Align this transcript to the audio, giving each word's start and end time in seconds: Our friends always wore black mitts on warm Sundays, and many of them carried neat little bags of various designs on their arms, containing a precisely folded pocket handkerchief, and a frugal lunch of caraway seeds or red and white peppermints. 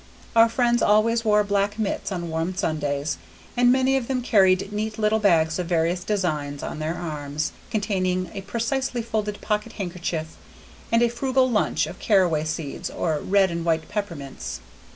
Our 0.35 0.49
friends 0.49 0.81
always 0.81 1.23
wore 1.23 1.43
black 1.43 1.77
mitts 1.77 2.11
on 2.11 2.31
warm 2.31 2.55
Sundays, 2.55 3.19
and 3.55 3.71
many 3.71 3.95
of 3.95 4.07
them 4.07 4.23
carried 4.23 4.73
neat 4.73 4.97
little 4.97 5.19
bags 5.19 5.59
of 5.59 5.67
various 5.67 6.03
designs 6.03 6.63
on 6.63 6.79
their 6.79 6.95
arms, 6.95 7.51
containing 7.69 8.31
a 8.33 8.41
precisely 8.41 9.03
folded 9.03 9.39
pocket 9.41 9.73
handkerchief, 9.73 10.37
and 10.91 11.03
a 11.03 11.07
frugal 11.07 11.47
lunch 11.51 11.85
of 11.85 11.99
caraway 11.99 12.45
seeds 12.45 12.89
or 12.89 13.19
red 13.19 13.51
and 13.51 13.63
white 13.63 13.89
peppermints. 13.89 14.59